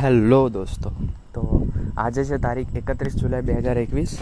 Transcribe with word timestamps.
Hello 0.00 0.48
દોસ્તો. 0.48 0.90
તો 1.34 1.42
આજે 2.02 2.22
છે 2.28 2.36
તારીખ 2.44 2.76
એકત્રીસ 2.80 3.16
જુલાઈ 3.20 3.44
બે 3.48 3.54
હજાર 3.56 3.78
એકવીસ 3.80 4.12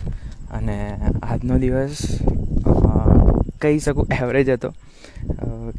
અને 0.56 0.76
આજનો 1.22 1.58
દિવસ 1.64 2.00
કહી 3.62 3.78
શકું 3.84 4.06
એવરેજ 4.16 4.48
હતો. 4.54 4.70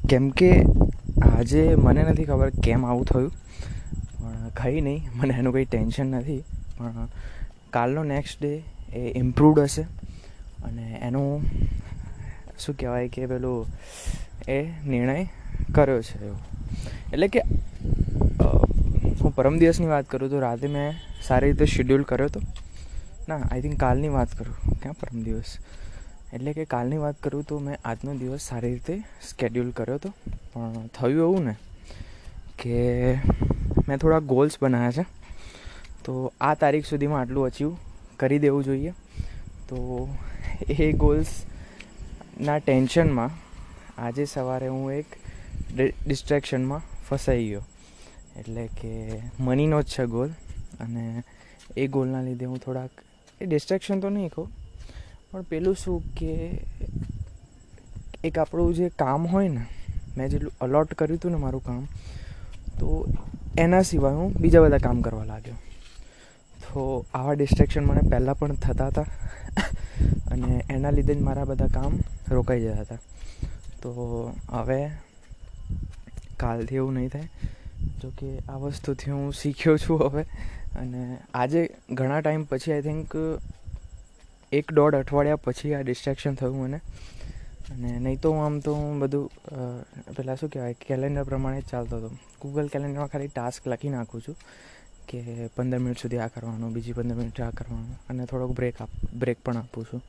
કેમ 0.09 0.29
કે 0.39 0.51
આજે 1.31 1.63
મને 1.85 2.01
નથી 2.05 2.27
ખબર 2.31 2.49
કેમ 2.65 2.85
આવું 2.85 3.05
થયું, 3.11 3.31
પણ 4.19 4.47
કંઈ 4.59 4.81
નહીં, 4.87 5.01
મને 5.17 5.33
એનું 5.39 5.53
કંઈ 5.55 5.67
ટેન્શન 5.73 6.15
નથી. 6.15 6.41
પણ 6.77 7.09
કાલનો 7.75 8.03
નેક્સ્ટ 8.13 8.39
ડે 8.41 8.53
એ 8.99 9.11
ઇમ્પ્રુવડ 9.23 9.59
હશે 9.67 9.83
અને 10.67 10.85
એનું 11.07 11.29
શું 12.61 12.75
કહેવાય 12.79 13.11
કે 13.15 13.27
પેલું 13.33 13.59
એ 14.47 14.59
નિર્ણય 14.91 15.17
કર્યો 15.75 16.01
છે 16.09 16.15
એવું. 16.27 16.39
એટલે 17.13 17.27
કે 17.35 17.43
હું 19.21 19.35
પરમ 19.35 19.59
દિવસની 19.59 19.87
વાત 19.87 20.05
કરું 20.09 20.29
તો 20.29 20.39
રાતે 20.39 20.67
મેં 20.67 20.95
સારી 21.23 21.51
રીતે 21.51 21.65
શેડ્યુલ 21.65 22.03
કર્યો 22.03 22.25
હતો 22.25 22.41
ના 23.29 23.39
આઈ 23.51 23.61
થિંક 23.61 23.79
કાલની 23.79 24.09
વાત 24.09 24.35
કરું. 24.37 24.55
ક્યાં 24.81 24.95
પરમ 24.95 25.23
દિવસ? 25.23 25.57
એટલે 26.33 26.53
કે 26.53 26.65
કાલની 26.65 26.97
વાત 26.97 27.15
કરું 27.23 27.43
તો 27.43 27.59
મેં 27.59 27.77
આજનો 27.85 28.13
દિવસ 28.15 28.41
સારી 28.41 28.71
રીતે 28.73 28.95
સ્કેડ્યુલ 29.29 29.71
કર્યો 29.71 29.95
હતો 29.95 30.09
પણ 30.53 30.87
થયું 30.87 31.11
એવું 31.11 31.45
ને 31.45 31.55
કે 32.59 32.77
મેં 33.87 33.97
થોડા 33.97 34.19
ગોલ્સ 34.19 34.57
બનાવ્યા 34.61 34.91
છે. 34.91 35.05
તો 36.05 36.33
આ 36.41 36.53
તારીખ 36.53 36.85
સુધીમાં 36.85 37.21
આટલું 37.21 37.45
અચીવ 37.45 37.71
કરી 38.17 38.39
દેવું 38.39 38.63
જોઈએ. 38.63 38.93
તો 39.69 40.09
એ 40.69 40.91
ગોલ્સના 40.93 42.57
ટેન્શનમાં 42.57 43.29
આજે 43.97 44.25
સવારે 44.25 44.67
હું 44.67 44.91
એક 44.91 45.05
ડિસ્ટ્રેક્શનમાં 46.07 46.81
ફસાઈ 47.09 47.47
ગયો. 47.47 47.61
એટલે 48.39 48.67
કે 48.67 49.21
મનીનો 49.39 49.81
જ 49.81 49.85
છે 49.85 50.05
ગોલ 50.05 50.29
અને 50.79 51.23
એ 51.77 51.87
ગોલના 51.87 52.21
લીધે 52.21 52.45
હું 52.45 52.57
થોડાક, 52.57 52.89
એ 53.41 53.45
ડિસ્ટ્રેક્શન 53.45 53.99
તો 53.99 54.09
નહીં 54.09 54.29
કહું, 54.29 54.47
પણ 55.31 55.41
પેલું 55.41 55.75
શું 55.75 56.03
કે 56.15 56.61
એક 58.23 58.39
આપણું 58.39 58.73
જે 58.73 58.89
કામ 58.89 59.27
હોય 59.27 59.47
ને, 59.47 59.65
મેં 60.17 60.29
જેટલું 60.29 60.51
અલોટ 60.61 60.93
કર્યું 60.93 61.17
હતું 61.17 61.31
ને 61.31 61.37
મારું 61.37 61.63
કામ, 61.63 61.87
તો 62.79 63.07
એના 63.57 63.81
સિવાય 63.81 64.15
હું 64.15 64.33
બીજા 64.33 64.61
બધા 64.61 64.77
કામ 64.77 65.01
કરવા 65.01 65.23
લાગ્યો. 65.23 65.55
તો 66.63 67.05
આવા 67.13 67.33
ડિસ્ટ્રેક્શન 67.33 67.85
મને 67.85 68.01
પહેલાં 68.09 68.39
પણ 68.39 68.55
થતા 68.55 68.87
હતા 68.87 69.05
અને 70.31 70.63
એના 70.69 70.89
લીધે 70.89 71.15
જ 71.15 71.21
મારા 71.21 71.45
બધા 71.45 71.67
કામ 71.67 71.99
રોકાઈ 72.29 72.61
જતા 72.61 72.81
હતા. 72.81 72.97
તો 73.81 73.91
હવે 74.49 74.91
કાલથી 76.37 76.75
એવું 76.75 76.93
નહીં 76.93 77.09
થાય. 77.09 77.27
જો 78.01 78.09
કે 78.19 78.29
આ 78.49 78.57
વસ્તુથી 78.57 79.11
હું 79.11 79.33
શીખ્યો 79.33 79.77
છું 79.77 80.03
હવે. 80.05 80.23
અને 80.75 81.01
આજે 81.33 81.61
ઘણા 81.91 82.19
ટાઈમ 82.21 82.43
પછી 82.43 82.71
આઈ 82.71 82.81
થિંક 82.81 83.15
એક 84.51 84.73
દોઢ 84.73 84.95
અઠવાડિયા 84.95 85.43
પછી 85.45 85.73
આ 85.73 85.81
ડિસ્ટ્રેક્શન 85.81 86.35
થયું 86.35 86.57
મને. 86.57 86.79
અને 87.71 87.89
નહીં 87.99 88.19
તો 88.19 88.31
આમ 88.37 88.59
તો 88.59 88.75
હું 88.75 88.99
બધું 88.99 89.27
પહેલાં 90.17 90.37
શું 90.37 90.49
કહેવાય 90.49 90.75
કેલેન્ડર 90.87 91.23
પ્રમાણે 91.23 91.61
જ 91.61 91.65
ચાલતો 91.65 91.97
હતો. 91.97 92.09
ગૂગલ 92.41 92.67
કેલેન્ડરમાં 92.67 93.07
ખાલી 93.07 93.27
ટાસ્ક 93.27 93.67
લખી 93.67 93.89
નાખું 93.89 94.21
છું 94.21 94.37
કે 95.07 95.47
પંદર 95.55 95.79
મિનિટ 95.79 95.99
સુધી 95.99 96.17
આ 96.17 96.27
કરવાનું, 96.27 96.73
બીજી 96.73 96.93
પંદર 96.93 97.15
મિનિટ 97.15 97.41
આ 97.41 97.49
કરવાનું, 97.51 97.99
અને 98.09 98.25
થોડોક 98.25 98.51
બ્રેક 98.51 98.81
આપ 98.81 98.89
બ્રેક 99.13 99.37
પણ 99.45 99.57
આપું 99.57 99.85
છું. 99.85 100.01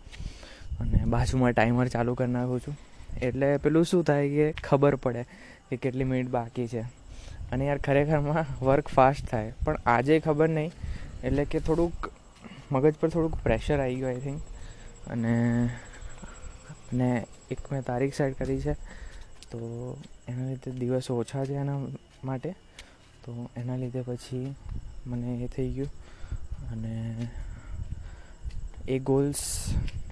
અને 0.81 1.05
બાજુમાં 1.07 1.53
ટાઈમર 1.53 1.89
ચાલુ 1.89 2.15
કરી 2.15 2.33
નાખું 2.33 2.61
છું. 2.61 2.77
એટલે 3.19 3.49
પેલું 3.57 3.85
શું 3.85 4.05
થાય 4.05 4.29
કે 4.29 4.47
ખબર 4.53 4.95
પડે 4.97 5.23
કે 5.71 5.77
કેટલી 5.77 6.05
મિનિટ 6.05 6.29
બાકી 6.29 6.69
છે. 6.69 6.83
અને 7.53 7.67
યાર 7.67 7.79
ખરેખરમાં 7.79 8.65
વર્ક 8.65 8.89
ફાસ્ટ 8.89 9.27
થાય. 9.27 9.53
પણ 9.65 9.77
આજે 9.87 10.21
ખબર 10.21 10.49
નહીં. 10.49 10.73
એટલે 11.25 11.45
કે 11.45 11.61
થોડુંક 11.61 12.11
મગજ 12.73 12.95
પર 13.01 13.09
થોડુંક 13.09 13.35
પ્રેશર 13.43 13.81
આવી 13.81 13.95
ગયું 13.95 14.09
આઈ 14.09 14.21
થિંક 14.21 14.43
અને 15.07 15.65
અને 16.93 17.27
એક 17.51 17.73
મેં 17.73 17.83
તારીખ 17.83 18.15
સેટ 18.15 18.39
કરી 18.39 18.61
છે. 18.61 18.73
તો 19.51 19.97
એના 20.29 20.49
લીધે 20.49 20.71
દિવસો 20.71 21.17
ઓછા 21.17 21.45
છે 21.45 21.55
એના 21.55 21.79
માટે. 22.25 22.51
તો 23.25 23.51
એના 23.57 23.77
લીધે 23.77 24.03
પછી 24.03 24.55
મને 25.07 25.45
એ 25.45 25.47
થઈ 25.47 25.69
ગયું. 25.69 25.91
અને 26.73 27.27
એ 28.89 28.99
ગોલ્સ 28.99 29.67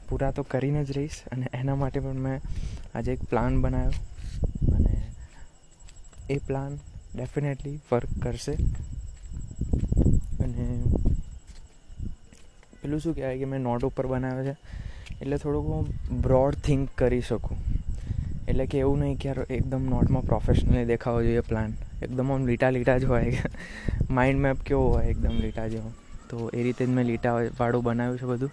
પૂરા 0.09 0.31
તો 0.31 0.43
કરીને 0.43 0.85
જ 0.85 0.91
રહીશ. 0.93 1.23
અને 1.33 1.47
એના 1.55 1.75
માટે 1.75 2.01
પણ 2.01 2.13
મેં 2.13 2.41
આજે 2.95 3.13
એક 3.13 3.23
પ્લાન 3.23 3.61
બનાવ્યો. 3.61 3.91
અને 4.75 5.11
એ 6.31 6.39
પ્લાન 6.39 6.79
ડેફિનેટલી 7.15 7.81
વર્ક 7.93 8.09
કરશે. 8.23 8.55
અને 10.41 10.65
પેલું 12.83 13.01
શું 13.01 13.15
કહેવાય 13.15 13.39
કે 13.39 13.45
મેં 13.45 13.61
નોટ 13.61 13.85
ઉપર 13.85 14.07
બનાવ્યો 14.07 14.45
છે, 14.45 14.57
એટલે 15.21 15.37
થોડુંક 15.37 15.67
હું 15.67 16.21
બ્રોડ 16.23 16.55
થિંક 16.55 16.91
કરી 16.95 17.21
શકું. 17.21 17.59
એટલે 18.49 18.67
કે 18.67 18.79
એવું 18.79 18.99
નહીં 18.99 19.17
કે 19.17 19.29
યાર 19.29 19.41
એકદમ 19.51 19.83
નોટમાં 19.91 20.23
પ્રોફેશનલી 20.23 20.85
દેખાવો 20.85 21.23
જોઈએ 21.23 21.41
પ્લાન 21.41 21.73
એકદમ 22.03 22.33
આમ 22.33 22.47
લીટા 22.47 22.71
લીટા 22.71 22.99
જ 22.99 23.05
હોય. 23.05 23.33
માઇન્ડ 24.11 24.41
મેપ 24.41 24.59
કેવો 24.63 24.89
હોય, 24.89 25.07
એકદમ 25.07 25.35
લીટા 25.41 25.69
જેવો. 25.69 25.91
તો 26.29 26.51
એ 26.55 26.63
રીતે 26.63 26.87
જ 26.87 26.89
મેં 26.89 27.07
લીટા 27.07 27.35
વાળું 27.61 27.85
બનાવ્યું 27.85 28.19
છે 28.19 28.27
બધું. 28.27 28.51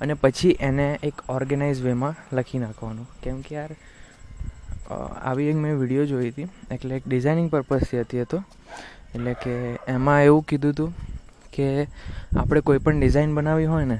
અને 0.00 0.14
પછી 0.14 0.56
એને 0.60 0.98
એક 1.02 1.14
ઓર્ગેનાઇઝ 1.28 1.80
વેમાં 1.80 2.14
લખી 2.32 2.58
નાખવાનું. 2.58 3.06
કેમ 3.22 3.40
કે 3.40 3.54
યાર 3.54 3.70
આવી 4.90 5.48
એક 5.48 5.56
મેં 5.56 5.78
વીડિયો 5.80 6.06
જોઈ 6.06 6.30
હતી. 6.30 6.48
એટલે 6.70 6.96
એક 6.96 7.04
ડિઝાઇનિંગ 7.06 7.50
પર્પઝથી 7.50 8.00
હતી 8.00 8.20
હતો 8.20 8.42
એટલે 9.14 9.34
કે 9.34 9.54
એમાં 9.88 10.22
એવું 10.22 10.42
કીધું 10.42 10.72
હતું 10.72 10.92
કે 11.52 11.66
આપણે 12.36 12.60
કોઈ 12.60 12.78
પણ 12.78 13.00
ડિઝાઇન 13.00 13.34
બનાવી 13.34 13.64
હોય 13.64 13.84
ને, 13.84 13.98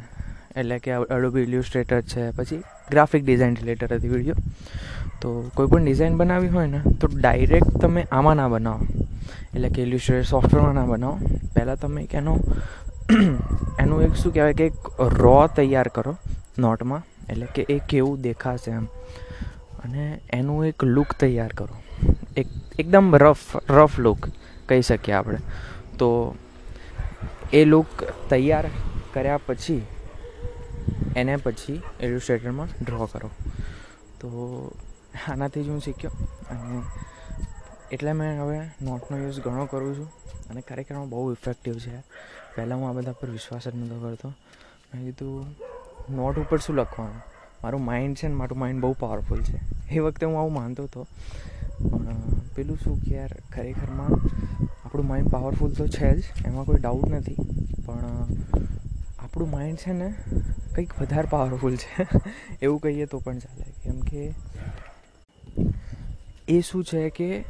એટલે 0.56 0.78
કે 0.78 0.92
અડોબી 0.92 1.42
ઇલ્યુસ્ટ્રેટર 1.42 2.00
છે, 2.00 2.30
પછી 2.30 2.62
ગ્રાફિક 2.90 3.24
ડિઝાઇન 3.24 3.56
રિલેટેડ 3.56 3.92
હતી 3.92 4.08
વીડિયો 4.08 4.36
તો 5.20 5.50
કોઈ 5.54 5.66
પણ 5.66 5.84
ડિઝાઇન 5.84 6.16
બનાવી 6.16 6.48
હોય 6.48 6.66
ને, 6.66 6.80
તો 7.00 7.06
ડાયરેક્ટ 7.06 7.78
તમે 7.80 8.06
આમાં 8.12 8.36
ના 8.36 8.48
બનાવો. 8.48 8.86
એટલે 9.54 9.68
કે 9.68 9.82
ઇલ્યુસ્ટ્રેટર 9.82 10.24
સોફ્ટવેરમાં 10.24 10.74
ના 10.74 10.86
બનાવો. 10.86 11.18
પહેલાં 11.54 11.76
તમે 11.76 12.02
એક 12.02 12.14
એનો, 12.14 12.38
એનું 13.82 14.02
એક 14.02 14.14
શું 14.14 14.34
કહેવાય 14.34 14.52
કે 14.52 14.66
એક 14.66 14.74
રો 15.00 15.46
તૈયાર 15.46 15.88
કરો 15.88 16.18
નોટમાં. 16.58 17.02
એટલે 17.28 17.46
કે 17.54 17.66
એ 17.68 17.78
કેવું 17.88 18.22
દેખાશે 18.22 18.70
એમ. 18.70 18.86
અને 19.88 20.20
એનું 20.30 20.66
એક 20.66 20.84
લુક 20.84 21.14
તૈયાર 21.20 21.48
કરો. 21.48 21.76
એક, 22.36 22.46
એકદમ 22.78 23.16
રફ 23.16 23.56
રફ 23.70 23.98
લુક 23.98 24.18
કહી 24.66 24.82
શકીએ 24.82 25.14
આપણે. 25.14 25.38
તો 25.98 26.34
એ 27.52 27.64
લુક 27.64 27.86
તૈયાર 28.28 28.64
કર્યા 29.14 29.38
પછી, 29.46 29.86
એને 31.16 31.36
પછી 31.36 31.82
ઇલ્યુસ્ટ્રેટરમાં 32.00 32.68
ડ્રો 32.84 33.06
કરો. 33.12 33.30
તો 34.20 34.28
આનાથી 35.28 35.64
જ 35.64 35.68
હું 35.68 35.80
શીખ્યો 35.80 36.10
અને 36.50 36.82
એટલે 37.92 38.12
મેં 38.12 38.42
હવે 38.42 38.60
નોટનો 38.82 39.18
યુઝ 39.18 39.40
ઘણો 39.40 39.66
કરું 39.66 39.96
છું 39.96 40.12
અને 40.50 40.60
ખરેખરમાં 40.60 41.08
બહુ 41.08 41.32
ઇફેક્ટિવ 41.32 41.78
છે. 41.78 42.00
પહેલાં 42.56 42.78
હું 42.78 42.88
આ 42.88 42.92
બધા 42.92 43.12
પર 43.12 43.30
વિશ્વાસ 43.30 43.68
જ 43.68 43.74
નહોતો 43.74 44.08
કરતો. 44.08 44.28
મેં 44.94 45.04
કીધું, 45.04 45.56
નોટ 46.16 46.38
ઉપર 46.38 46.58
શું 46.58 46.76
લખવાનું? 46.76 47.37
મારું 47.64 47.84
માઇન્ડ 47.84 48.16
છે 48.16 48.28
ને 48.28 48.34
મારું 48.34 48.58
માઇન્ડ 48.58 48.80
બહુ 48.80 48.92
પાવરફુલ 48.92 49.42
છે. 49.42 49.60
એ 49.94 49.98
વખતે 49.98 50.26
હું 50.26 50.38
આવું 50.38 50.52
માનતો 50.52 50.84
હતો. 50.84 51.06
પણ 51.90 52.06
પેલું 52.54 52.78
શું 52.84 53.00
કે 53.00 53.14
યાર, 53.14 53.30
ખરેખરમાં 53.52 54.10
આપણું 54.84 55.06
માઇન્ડ 55.06 55.28
પાવરફુલ 55.28 55.72
તો 55.72 55.86
છે 55.86 56.20
જ, 56.20 56.24
એમાં 56.46 56.64
કોઈ 56.64 56.76
ડાઉટ 56.80 57.08
નથી. 57.08 57.36
પણ 57.86 58.26
આપણું 59.18 59.50
માઇન્ડ 59.50 59.78
છે 59.78 59.92
ને 59.92 60.14
કંઈક 60.74 61.02
વધારે 61.02 61.28
પાવરફુલ 61.30 61.76
છે. 61.76 62.08
એવું 62.62 62.80
કહીએ 62.80 63.06
તો 63.06 63.18
પણ 63.18 63.38
ચાલે. 63.38 63.64
કેમ 63.84 64.00
કે 64.00 64.34
એ 66.48 66.60
શું 66.60 66.84
છે 66.84 67.10
કે 67.10 67.44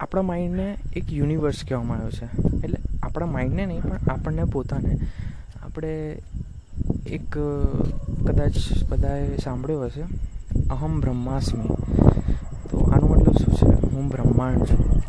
આપણા 0.00 0.22
માઇન્ડને 0.22 0.76
એક 0.96 1.12
યુનિવર્સ 1.12 1.64
કહેવામાં 1.68 1.98
આવ્યો 1.98 2.10
છે. 2.10 2.24
એટલે 2.64 2.78
આપણા 3.02 3.26
માઇન્ડને 3.26 3.66
નહીં, 3.66 3.82
પણ 3.82 3.98
આપણને 4.10 4.44
પોતાને. 4.44 4.98
આપણે 5.62 6.18
એક 7.06 7.38
કદાચ 8.30 8.52
બધાએ 8.88 9.36
સાંભળ્યો 9.36 9.80
હશે. 9.80 10.02
અહમ 10.70 11.00
બ્રહ્માસ્મી. 11.00 11.68
તો 12.70 12.78
આનો 12.78 13.06
મતલબ 13.06 13.32
શું 13.32 13.54
છે? 13.54 13.86
હું 13.86 14.08
બ્રહ્માંડ 14.08 14.64
છું. 14.64 15.02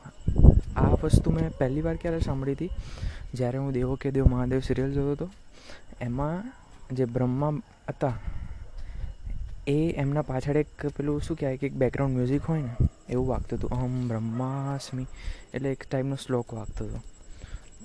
આ 0.79 0.89
વસ્તુ 1.03 1.31
મેં 1.31 1.57
પહેલી 1.57 1.81
વાર 1.81 1.95
ક્યારે 1.95 2.19
સાંભળી 2.19 2.51
હતી? 2.51 2.69
જ્યારે 3.33 3.57
હું 3.57 3.71
દેવો 3.71 3.95
કે 3.95 4.11
દેવ 4.11 4.25
મહાદેવ 4.25 4.59
સિરિયલ 4.59 4.93
જોતો 4.93 5.11
હતો. 5.11 5.29
એમાં 6.01 6.51
જે 6.95 7.05
બ્રહ્મા 7.05 7.51
હતા, 7.89 8.13
એ 9.67 9.91
એમના 9.91 10.21
પાછળ 10.21 10.57
એક 10.57 10.87
પેલું 10.87 11.21
શું 11.21 11.37
કહેવાય 11.37 11.57
કે 11.57 11.67
એક 11.67 11.73
બેકગ્રાઉન્ડ 11.73 12.15
મ્યુઝિક 12.15 12.43
હોય 12.43 12.61
ને, 12.61 12.87
એવું 13.09 13.27
વાગતું 13.27 13.59
હતું. 13.59 13.69
અહમ 13.69 14.07
બ્રહ્માસ્મી. 14.07 15.05
એટલે 15.53 15.71
એક 15.71 15.83
ટાઈપનો 15.91 16.15
શ્લોક 16.15 16.53
વાગતો 16.53 16.85
હતો. 16.85 16.99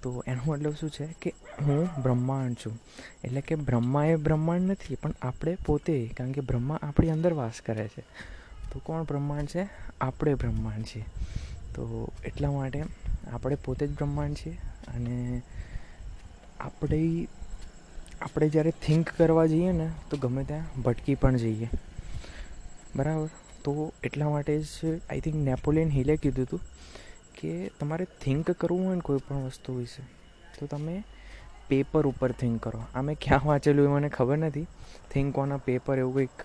તો 0.02 0.24
એનો 0.26 0.42
મતલબ 0.46 0.74
શું 0.74 0.90
છે 0.90 1.06
કે 1.22 1.34
હું 1.60 1.88
બ્રહ્માંડ 2.02 2.54
છું. 2.54 2.80
એટલે 3.24 3.40
કે 3.40 3.54
બ્રહ્મા 3.54 4.04
એ 4.04 4.16
બ્રહ્માંડ 4.16 4.60
નથી, 4.60 4.94
પણ 4.94 5.12
આપણે 5.22 5.56
પોતે, 5.66 6.14
કારણ 6.18 6.32
કે 6.32 6.40
બ્રહ્મા 6.40 6.78
આપણી 6.82 7.10
અંદર 7.10 7.32
વાસ 7.32 7.52
કરે 7.66 7.88
છે. 7.88 8.00
તો 8.72 8.78
કોણ 8.78 9.02
બ્રહ્માંડ 9.02 9.46
છે? 9.46 9.68
આપણે 10.00 10.34
બ્રહ્માંડ 10.34 10.84
છીએ. 10.84 11.02
તો 11.74 12.12
એટલા 12.24 12.50
માટે 12.50 12.84
આપણે 13.32 13.56
પોતે 13.64 13.86
જ 13.86 13.90
બ્રહ્માંડ 13.90 14.34
છીએ 14.34 14.52
અને 14.96 15.42
આપણે 16.60 17.28
આપણે 18.22 18.48
જ્યારે 18.48 18.70
થિંક 18.70 19.10
કરવા 19.18 19.46
જઈએ 19.46 19.72
ને, 19.72 19.90
તો 20.10 20.16
ગમે 20.16 20.44
ત્યાં 20.44 20.82
ભટકી 20.82 21.14
પણ 21.14 21.36
જઈએ. 21.36 21.68
બરાબર? 22.96 23.28
તો 23.64 23.92
એટલા 24.02 24.28
માટે 24.28 24.62
જ 24.62 24.66
આઈ 25.10 25.20
થિંક 25.20 25.36
નેપોલિયન 25.36 25.88
હિલે 25.88 26.16
કીધું 26.16 26.44
હતું 26.44 26.60
કે 27.42 27.52
તમારે 27.78 28.06
થિંક 28.18 28.50
કરવું 28.54 28.84
હોય 28.84 28.96
ને 28.96 29.02
કોઈ 29.02 29.20
પણ 29.20 29.46
વસ્તુ 29.46 29.76
વિશે, 29.76 30.02
તો 30.54 30.66
તમે 30.68 30.96
પેપર 31.68 32.04
ઉપર 32.06 32.32
થિંક 32.34 32.62
કરો. 32.62 32.80
આ 32.90 33.02
મેં 33.02 33.16
ક્યાં 33.18 33.44
વાંચેલું 33.44 33.86
એ 33.86 33.94
મને 33.94 34.08
ખબર 34.10 34.38
નથી. 34.40 34.66
થિંક 35.10 35.38
ઓન 35.38 35.52
અ 35.52 35.58
પેપર 35.60 35.96
એવું 35.98 36.14
કંઈક 36.16 36.38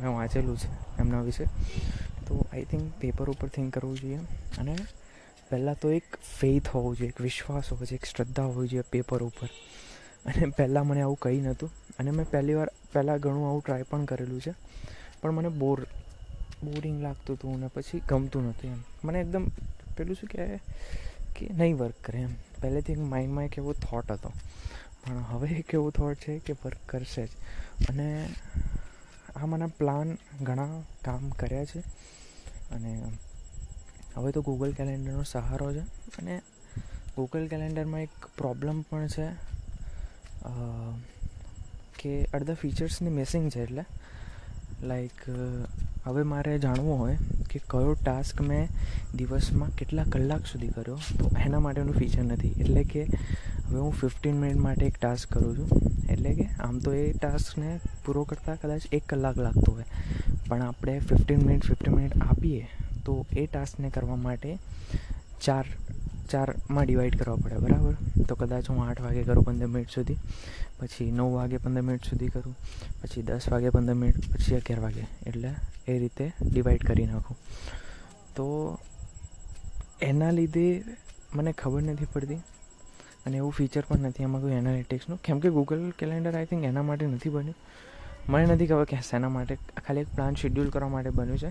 મેં 0.00 0.12
વાંચેલું 0.12 0.56
છે 0.56 0.68
એમના 0.98 1.22
વિશે. 1.22 1.46
તો 2.26 2.34
આઈ 2.44 2.64
થિંક 2.66 2.84
પેપર 3.00 3.26
ઉપર 3.30 3.48
થિંક 3.50 3.68
કરવું 3.74 3.96
જોઈએ. 3.96 4.20
અને 4.58 4.74
પહેલાં 5.50 5.76
તો 5.76 5.88
એક 5.90 6.06
ફેથ 6.30 6.68
હોવું 6.68 6.96
જોઈએ, 6.96 7.10
એક 7.10 7.20
વિશ્વાસ 7.20 7.70
હોવો 7.70 7.84
જોઈએ, 7.84 8.00
એક 8.00 8.06
શ્રદ્ધા 8.06 8.46
હોવી 8.48 8.68
જોઈએ 8.68 8.86
પેપર 8.90 9.22
ઉપર. 9.22 9.50
અને 10.26 10.50
પહેલાં 10.52 10.86
મને 10.86 11.02
આવું 11.02 11.18
કંઈ 11.18 11.40
નહોતું. 11.40 11.70
અને 11.98 12.10
મેં 12.12 12.26
પહેલી 12.26 12.56
વાર, 12.56 12.70
પહેલાં 12.92 13.20
ઘણું 13.20 13.46
આવું 13.46 13.62
ટ્રાય 13.62 13.84
પણ 13.84 14.06
કરેલું 14.06 14.40
છે. 14.40 14.52
પણ 15.20 15.32
મને 15.32 15.50
બોર 15.54 15.78
બોરિંગ 16.62 16.98
લાગતું 17.02 17.36
હતું 17.36 17.54
અને 17.56 17.68
પછી 17.70 18.00
ગમતું 18.04 18.42
નહોતું 18.44 18.70
એમ. 18.70 18.80
મને 19.04 19.18
એકદમ 19.20 19.44
પેલું 19.96 20.16
શું 20.16 20.28
કહેવાય? 20.28 20.60
કે 21.36 21.48
નહીં 21.52 21.76
વર્ક 21.76 21.94
કરે 22.04 22.18
એમ. 22.18 22.34
પહેલેથી 22.62 22.96
માઇન્ડમાં 22.96 23.44
એક 23.44 23.58
એવો 23.58 23.72
થોટ 23.72 24.12
હતો. 24.12 24.32
પણ 25.04 25.18
હવે 25.18 25.48
એક 25.48 25.74
એવો 25.74 25.90
થોટ 25.90 26.16
છે 26.16 26.38
કે 26.38 26.52
વર્ક 26.52 26.76
કરશે 26.86 27.26
જ. 27.26 27.28
અને 27.88 28.28
આ 29.36 29.46
મને 29.46 29.66
પ્લાન 29.66 30.18
ઘણા 30.42 30.82
કામ 31.04 31.30
કર્યા 31.30 31.64
છે. 31.64 31.80
અને 32.70 33.02
હવે 34.14 34.32
તો 34.32 34.42
ગૂગલ 34.42 34.72
કેલેન્ડરનો 34.72 35.22
સહારો 35.22 35.72
છે. 35.74 35.80
અને 36.18 36.42
ગૂગલ 37.16 37.48
કેલેન્ડરમાં 37.48 38.00
એક 38.00 38.08
પ્રોબ્લેમ 38.36 38.82
પણ 38.82 39.06
છે 39.06 39.28
કે 41.98 42.24
અડધા 42.24 42.54
ફીચર્સની 42.54 43.10
મિસિંગ 43.10 43.50
છે 43.50 43.62
એટલે. 43.62 43.84
લાઈક 44.82 45.30
હવે 46.04 46.22
મારે 46.22 46.58
જાણવું 46.58 46.98
હોય 46.98 47.16
કે 47.58 47.64
કયો 47.70 47.92
ટાસ્ક 47.94 48.40
મેં 48.40 48.68
દિવસમાં 49.14 49.74
કેટલા 49.74 50.04
કલાક 50.04 50.46
સુધી 50.46 50.68
કર્યો? 50.68 50.98
તો 51.18 51.30
એના 51.46 51.60
માટેનું 51.60 51.94
ફીચર 51.94 52.22
નથી. 52.22 52.48
એટલે 52.48 52.82
કે 52.84 53.02
હવે 53.66 53.78
હું 53.78 53.92
ફિફ્ટીન 53.92 54.40
મિનિટ 54.40 54.56
માટે 54.56 54.86
એક 54.86 54.98
ટાસ્ક 55.00 55.32
કરું 55.32 55.56
છું. 55.58 55.68
એટલે 56.10 56.34
કે 56.34 56.44
આમ 56.60 56.78
તો 56.78 56.92
એ 56.92 57.12
ટાસ્કને 57.12 57.80
પૂરો 58.06 58.24
કરતાં 58.24 58.60
કદાચ 58.60 58.80
એક 58.92 59.02
કલાક 59.08 59.38
લાગતો 59.38 59.72
હોય. 59.72 59.84
પણ 60.48 60.62
આપણે 60.62 60.98
ફિફ્ટીન 60.98 61.38
મિનિટ 61.38 61.64
ફિફ્ટીન 61.64 61.94
મિનિટ 61.94 62.22
આપીએ, 62.22 62.68
તો 63.04 63.26
એ 63.32 63.46
ટાસ્કને 63.46 63.90
કરવા 63.90 64.16
માટે 64.16 64.58
ચાર, 65.42 65.66
ચારમાં 66.30 66.86
ડિવાઈડ 66.86 67.16
કરવા 67.16 67.36
પડે. 67.36 67.56
બરાબર? 67.56 67.94
તો 68.28 68.34
કદાચ 68.34 68.70
હું 68.70 68.84
આઠ 68.88 69.00
વાગે 69.00 69.22
કરું 69.22 69.44
પંદર 69.44 69.66
મિનિટ 69.66 69.90
સુધી. 69.90 70.16
પછી 70.80 71.12
નવ 71.12 71.32
વાગે 71.32 71.56
પંદર 71.56 71.80
મિનિટ 71.80 72.04
સુધી 72.04 72.28
કરું, 72.28 72.56
પછી 73.02 73.22
દસ 73.22 73.48
વાગે 73.52 73.68
પંદર 73.68 73.94
મિનિટ, 73.94 74.16
પછી 74.34 74.56
અગિયાર 74.56 74.80
વાગે. 74.80 75.06
એટલે 75.26 75.54
એ 75.88 75.98
રીતે 75.98 76.32
ડિવાઈડ 76.42 76.86
કરી 76.86 77.06
નાખું. 77.06 77.36
તો 78.36 78.78
એના 80.02 80.30
લીધે 80.30 80.84
મને 81.34 81.52
ખબર 81.52 81.82
નથી 81.82 82.04
પડતી 82.04 82.34
અને 83.26 83.36
એવું 83.36 83.52
ફીચર 83.52 83.82
પણ 83.88 83.98
નથી 83.98 84.22
એમાં 84.22 84.42
કોઈ 84.42 84.52
એનાલિટિક્સનું 84.52 85.22
કેમ 85.22 85.40
કે 85.40 85.50
ગૂગલ 85.50 85.92
કેલેન્ડર 85.98 86.36
આઈ 86.36 86.44
થિંક 86.44 86.64
એના 86.64 86.82
માટે 86.82 87.06
નથી 87.06 87.28
બન્યું. 87.28 87.54
મને 88.28 88.46
નથી 88.46 88.66
ખબર 88.66 88.84
કે 88.84 88.96
શેના 89.10 89.28
માટે. 89.28 89.56
ખાલી 89.86 90.00
એક 90.00 90.08
પ્લાન 90.14 90.34
શેડ્યુલ 90.34 90.70
કરવા 90.70 90.88
માટે 90.88 91.10
બન્યું 91.10 91.38
છે. 91.38 91.50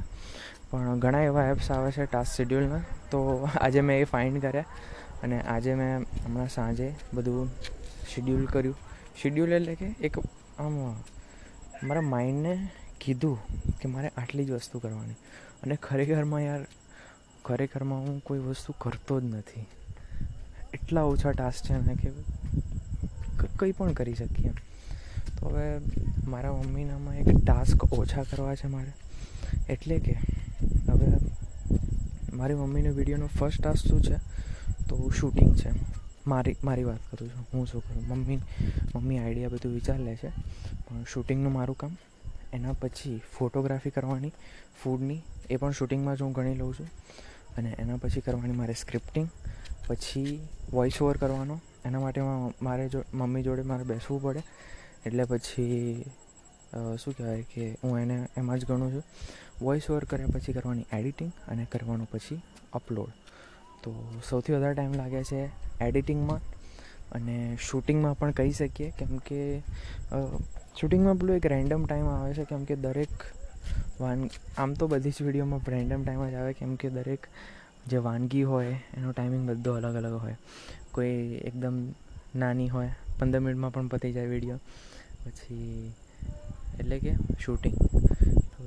પણ 0.71 0.99
ઘણા 0.99 1.21
એવા 1.21 1.45
એપ્સ 1.45 1.71
આવે 1.71 1.91
છે 1.91 2.05
ટાસ્ક 2.05 2.35
શેડ્યુલના 2.35 2.79
તો 3.11 3.49
આજે 3.61 3.81
મેં 3.81 4.01
એ 4.01 4.03
ફાઇન્ડ 4.03 4.41
કર્યા 4.41 4.65
અને 5.23 5.41
આજે 5.41 5.75
મેં 5.75 6.01
હમણાં 6.01 6.49
સાંજે 6.49 6.95
બધું 7.13 7.49
શેડ્યુલ 8.15 8.45
કર્યું. 8.45 8.75
શેડ્યુલ 9.21 9.53
એટલે 9.53 9.75
કે 9.75 9.85
એક, 9.85 10.19
આમ, 10.59 10.89
મારા 11.83 12.01
માઇન્ડને 12.01 12.67
કીધું 13.01 13.37
કે 13.81 13.89
મારે 13.89 14.07
આટલી 14.07 14.45
જ 14.45 14.51
વસ્તુ 14.51 14.79
કરવાની. 14.79 15.13
અને 15.63 15.75
ખરેખરમાં 15.75 16.41
યાર, 16.41 16.65
ખરેખરમાં 17.45 17.99
હું 17.99 18.23
કોઈ 18.23 18.39
વસ્તુ 18.39 18.73
કરતો 18.77 19.21
જ 19.21 19.23
નથી. 19.23 19.65
એટલા 20.73 21.01
ઓછા 21.01 21.31
ટાસ્ક 21.31 21.65
છે 21.65 21.73
ને 21.73 21.95
કે 21.95 22.11
કંઈ 23.59 23.71
પણ 23.71 23.93
કરી 23.93 24.13
શકીએ. 24.13 24.49
તો 25.39 25.47
હવે 25.47 25.79
મારા 26.27 26.53
મમ્મીનામાં 26.53 27.15
એક 27.15 27.45
ટાસ્ક 27.45 27.93
ઓછા 27.93 28.23
કરવા 28.23 28.55
છે 28.55 28.67
મારે. 28.67 28.91
એટલે 29.69 29.99
કે 29.99 30.17
હવે 30.89 31.07
મારી 32.33 32.53
મમ્મીનો 32.53 32.91
વિડીયોનો 32.91 33.27
ફર્સ્ટ 33.27 33.61
ટાસ્ક 33.61 33.87
શું 33.87 34.03
છે? 34.03 34.15
તો 34.87 35.11
શૂટિંગ 35.19 35.55
છે. 35.55 35.94
મારી 36.27 36.55
મારી 36.63 36.83
વાત 36.83 37.01
કરું 37.11 37.29
છું. 37.29 37.45
હું 37.53 37.67
શું 37.67 37.81
કરું? 37.83 38.03
મમ્મી 38.07 38.39
મમ્મી 38.95 39.17
આઈડિયા 39.19 39.49
બધું 39.49 39.73
વિચાર 39.73 39.99
લે 39.99 40.15
છે. 40.15 40.29
પણ 40.85 41.03
શૂટિંગનું 41.13 41.53
મારું 41.53 41.77
કામ, 41.77 41.95
એના 42.53 42.73
પછી 42.73 43.21
ફોટોગ્રાફી 43.37 43.89
કરવાની 43.89 44.31
ફૂડની 44.83 45.21
એ 45.49 45.55
પણ 45.55 45.71
શૂટિંગમાં 45.71 46.17
જ 46.17 46.21
હું 46.21 46.33
ગણી 46.33 46.55
લઉં 46.55 46.73
છું. 46.73 46.89
અને 47.57 47.69
એના 47.79 47.97
પછી 47.97 48.21
કરવાની 48.21 48.51
મારે 48.51 48.73
સ્ક્રિપ્ટિંગ 48.73 49.29
પછી 49.87 50.47
વોઇસ 50.71 51.01
ઓવર 51.01 51.17
કરવાનો. 51.17 51.59
એના 51.85 51.99
માટે 51.99 52.21
મારે 52.61 52.89
જો, 52.89 53.03
મમ્મી 53.13 53.43
જોડે 53.43 53.61
મારે 53.61 53.83
બેસવું 53.83 54.21
પડે. 54.21 54.43
એટલે 55.05 55.23
પછી 55.23 56.03
શું 57.01 57.13
કહેવાય 57.13 57.45
કે 57.53 57.69
હું 57.83 57.99
એને 57.99 58.15
એમાં 58.37 58.59
જ 58.59 58.65
ગણું 58.65 58.93
છું. 58.93 59.03
વોઇસ 59.61 59.89
ઓવર 59.89 60.03
કર્યા 60.03 60.27
પછી 60.33 60.53
કરવાની 60.53 60.85
એડિટિંગ 60.93 61.31
અને 61.47 61.67
કરવાનું 61.71 62.07
પછી 62.11 62.41
અપલોડ 62.73 63.11
તો 63.85 63.93
સૌથી 64.29 64.53
વધારે 64.57 64.75
ટાઈમ 64.75 64.93
લાગે 65.01 65.23
છે 65.31 65.41
એડિટિંગમાં 65.87 66.41
અને 67.15 67.37
શૂટિંગમાં 67.69 68.19
પણ 68.19 68.37
કહી 68.37 68.53
શકીએ. 68.59 68.91
કેમ 68.99 69.17
કે 69.27 69.41
શૂટિંગમાં 70.79 71.19
પેલું 71.19 71.35
એક 71.39 71.47
રેન્ડમ 71.55 71.83
ટાઈમ 71.85 72.07
આવે 72.13 72.31
છે. 72.37 72.45
કેમ 72.51 72.63
કે 72.69 72.75
દરેક 72.85 73.13
વાન, 73.99 74.29
આમ 74.57 74.73
તો 74.79 74.87
બધી 74.87 75.13
જ 75.17 75.27
વિડીયોમાં 75.27 75.61
રેન્ડમ 75.75 76.01
ટાઈમ 76.03 76.23
જ 76.29 76.39
આવે. 76.39 76.53
કેમ 76.61 76.71
કે 76.81 76.89
દરેક 76.97 77.29
જે 77.91 77.97
વાનગી 78.07 78.43
હોય, 78.51 78.73
એનો 78.97 79.11
ટાઈમિંગ 79.11 79.43
બધો 79.49 79.75
અલગ 79.79 79.95
અલગ 80.01 80.15
હોય. 80.25 80.37
કોઈ 80.95 81.41
એકદમ 81.49 81.77
નાની 82.41 82.69
હોય, 82.75 82.91
પંદર 83.19 83.39
મિનિટમાં 83.45 83.73
પણ 83.75 83.91
પતી 83.93 84.13
જાય 84.15 84.31
વીડિયો 84.33 84.59
પછી 85.25 85.91
એટલે 86.79 86.97
કે 87.03 87.11
શૂટિંગ 87.43 87.75
તો 88.53 88.61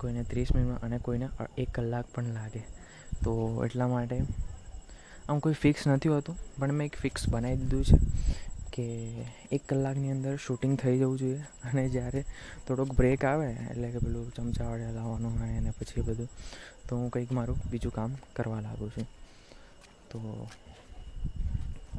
કોઈને 0.00 0.22
ત્રીસ 0.30 0.54
મિનિટમાં 0.54 0.86
અને 0.86 0.98
કોઈને 0.98 1.28
એક 1.62 1.70
કલાક 1.76 2.06
પણ 2.14 2.32
લાગે. 2.38 2.62
તો 3.24 3.32
એટલા 3.66 3.88
માટે 3.92 4.16
આમ 5.28 5.38
કોઈ 5.44 5.56
ફિક્સ 5.62 5.82
નથી 5.86 6.12
હોતું, 6.14 6.36
પણ 6.58 6.74
મેં 6.78 6.86
એક 6.90 6.96
ફિક્સ 7.02 7.22
બનાવી 7.32 7.60
દીધું 7.60 7.84
છે 7.90 7.96
કે 8.74 8.86
એક 9.56 9.62
કલાકની 9.70 10.12
અંદર 10.16 10.34
શૂટિંગ 10.44 10.74
થઈ 10.82 10.96
જવું 11.00 11.18
જોઈએ. 11.22 11.40
અને 11.68 11.82
જ્યારે 11.94 12.22
થોડોક 12.66 12.90
બ્રેક 12.98 13.24
આવે, 13.30 13.48
એટલે 13.70 13.88
કે 13.94 14.00
પેલું 14.04 14.30
ચમચા 14.36 14.70
વડે 14.72 14.88
લાવવાનું 14.98 15.38
હોય 15.40 15.58
અને 15.62 15.70
પછી 15.78 16.04
બધું, 16.08 16.30
તો 16.86 16.96
હું 16.98 17.10
કંઈક 17.10 17.32
મારું 17.38 17.58
બીજું 17.70 17.92
કામ 17.98 18.16
કરવા 18.36 18.60
લાગું 18.66 18.90
છું. 18.94 19.06
તો 20.10 20.18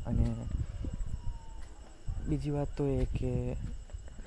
અને 0.10 0.28
બીજી 2.28 2.56
વાત 2.58 2.70
તો 2.78 2.84
એ 3.00 3.06
કે 3.18 3.32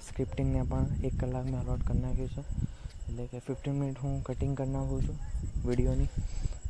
સ્ક્રિપ્ટિંગને 0.07 0.63
પણ 0.71 1.07
એક 1.07 1.15
કલાક 1.21 1.47
મેં 1.51 1.61
અલોટ 1.61 1.83
કરી 1.89 2.03
નાખ્યું 2.05 2.35
છે. 2.35 2.43
એટલે 3.09 3.25
કે 3.31 3.39
ફિફ્ટીન 3.47 3.77
મિનિટ 3.81 3.99
હું 4.05 4.15
કટિંગ 4.27 4.55
કરી 4.59 4.75
નાખું 4.75 5.01
છું 5.07 5.19
વિડીયોની 5.67 6.11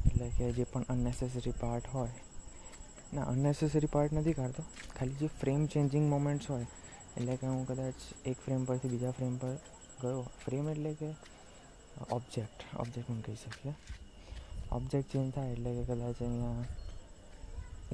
એટલે 0.07 0.27
કે 0.37 0.53
જે 0.53 0.65
પણ 0.65 0.85
અનનેસેસરી 0.91 1.55
પાર્ટ 1.61 1.87
હોય. 1.89 2.15
ના 3.15 3.27
અનનેસેસરી 3.27 3.93
પાર્ટ 3.93 4.13
નથી 4.13 4.33
કાઢતો. 4.33 4.63
ખાલી 4.97 5.19
જે 5.21 5.29
ફ્રેમ 5.41 5.61
ચેન્જિંગ 5.67 6.07
મોમેન્ટ્સ 6.11 6.47
હોય, 6.51 6.67
એટલે 7.17 7.37
કે 7.37 7.47
હું 7.47 7.63
કદાચ 7.67 7.99
એક 8.27 8.37
ફ્રેમ 8.45 8.65
પરથી 8.65 8.93
બીજા 8.95 9.15
ફ્રેમ 9.19 9.35
પર 9.39 9.55
ગયો. 10.01 10.23
ફ્રેમ 10.45 10.65
એટલે 10.69 10.93
કે 10.95 11.11
ઓબ્જેક્ટ 12.11 12.59
ઓબ્જેક્ટ 12.77 13.09
પણ 13.09 13.23
કહી 13.27 13.37
શકીએ. 13.37 13.75
ઓબ્જેક્ટ 14.73 15.09
ચેન્જ 15.13 15.29
થાય 15.35 15.53
એટલે 15.53 15.71
કે 15.77 15.83
કદાચ 15.85 16.19
અહીંયા 16.23 16.65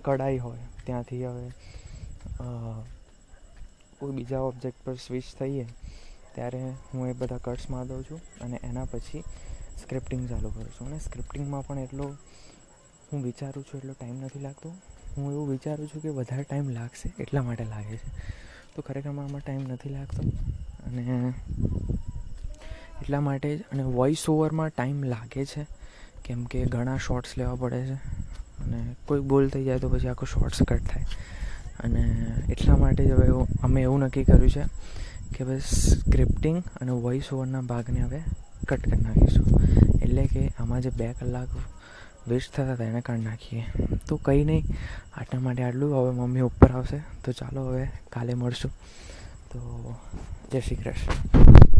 કડાઈ 0.04 0.38
હોય. 0.38 0.64
ત્યાંથી 0.86 1.22
હવે 1.24 1.46
કોઈ 3.98 4.14
બીજા 4.16 4.42
ઓબ્જેક્ટ 4.42 4.78
પર 4.84 4.96
સ્વિચ 4.98 5.26
થઈએ, 5.38 5.66
ત્યારે 6.34 6.60
હું 6.88 7.08
એ 7.08 7.12
બધા 7.14 7.44
કટ્સમાં 7.44 7.88
દઉં 7.88 8.04
છું. 8.04 8.20
અને 8.40 8.56
એના 8.64 8.86
પછી 8.86 9.22
સ્ક્રિપ્ટિંગ 9.82 10.28
ચાલુ 10.28 10.50
છું. 10.50 10.86
અને 10.86 10.98
સ્ક્રિપ્ટિંગમાં 10.98 11.66
પણ 11.66 11.78
એટલો 11.78 12.14
હું 13.12 13.22
વિચારું 13.22 13.64
છું, 13.64 13.78
એટલો 13.78 13.92
ટાઈમ 13.92 14.20
નથી 14.20 14.40
લાગતો. 14.40 14.74
હું 15.16 15.32
એવું 15.32 15.48
વિચારું 15.48 15.88
છું 15.88 16.02
કે 16.02 16.08
વધારે 16.08 16.42
ટાઈમ 16.42 16.68
લાગશે 16.68 17.22
એટલા 17.22 17.42
માટે 17.42 17.64
લાગે 17.64 17.96
છે. 17.96 18.10
તો 18.76 18.82
ખરેખરમાં 18.82 19.24
આમાં 19.24 19.40
ટાઈમ 19.40 19.60
નથી 19.62 19.88
લાગતો. 19.88 20.28
અને 20.86 21.32
એટલા 23.02 23.20
માટે 23.20 23.58
જ 23.58 23.60
અને 23.60 23.82
વોઇસ 23.82 24.28
ઓવરમાં 24.28 24.68
ટાઈમ 24.68 25.02
લાગે 25.02 25.44
છે. 25.44 25.66
કેમ 26.24 26.44
કે 26.44 26.64
ઘણા 26.64 26.96
શોર્ટ્સ 26.96 27.38
લેવા 27.38 27.54
પડે 27.54 27.86
છે. 27.86 27.94
અને 28.64 28.94
કોઈ 29.06 29.20
બોલ 29.20 29.48
થઈ 29.48 29.64
જાય 29.64 29.78
તો 29.78 29.88
પછી 29.88 30.08
આખો 30.08 30.26
શોર્ટ્સ 30.26 30.62
કટ 30.62 30.82
થાય. 30.82 31.04
અને 31.80 32.26
એટલા 32.48 32.76
માટે 32.76 33.04
જ 33.04 33.10
હવે 33.10 33.28
અમે 33.62 33.82
એવું 33.82 34.00
નક્કી 34.00 34.24
કર્યું 34.24 34.50
છે 34.50 34.62
કે 35.38 35.44
બસ 35.44 35.60
સ્ક્રિપ્ટિંગ 35.60 36.62
અને 36.80 36.92
વોઇસ 36.92 37.32
ઓવરના 37.32 37.60
ભાગને 37.60 38.00
હવે 38.00 38.20
કટ 38.68 38.90
કરી 38.90 39.00
નાખીશું. 39.00 39.46
એટલે 40.02 40.26
કે 40.26 40.52
આમાં 40.58 40.80
જે 40.80 40.90
બે 40.90 41.12
કલાક 41.12 41.48
વેસ્ટ 42.28 42.52
થતા 42.52 42.72
હતા 42.72 42.84
એને 42.84 43.00
કાઢી 43.00 43.20
નાખીએ. 43.20 43.64
તો 44.08 44.16
કંઈ 44.16 44.44
નહીં, 44.44 44.64
આટલા 45.14 45.40
માટે 45.40 45.62
આટલું 45.62 45.94
હવે 45.96 46.10
મમ્મી 46.10 46.40
ઉપર 46.40 46.70
આવશે. 46.70 47.00
તો 47.24 47.32
ચાલો 47.32 47.66
હવે 47.66 47.88
કાલે 48.12 48.34
મળશું. 48.34 48.70
તો 49.50 49.94
જય 50.52 50.60
શ્રી 50.60 50.76
કૃષ્ણ. 50.76 51.71